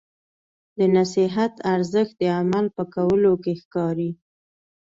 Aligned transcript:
د 0.77 0.79
نصیحت 0.97 1.53
ارزښت 1.73 2.13
د 2.21 2.23
عمل 2.39 2.65
په 2.75 2.83
کولو 2.93 3.33
کې 3.43 3.53
ښکاري. 3.61 4.11